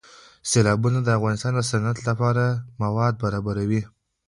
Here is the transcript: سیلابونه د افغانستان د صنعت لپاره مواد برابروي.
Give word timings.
سیلابونه 0.49 0.99
د 1.03 1.09
افغانستان 1.17 1.51
د 1.55 1.61
صنعت 1.71 1.97
لپاره 2.09 2.43
مواد 2.83 3.13
برابروي. 3.23 3.81